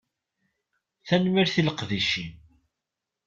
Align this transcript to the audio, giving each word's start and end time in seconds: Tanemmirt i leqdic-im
Tanemmirt 1.07 1.55
i 1.59 1.61
leqdic-im 1.67 2.31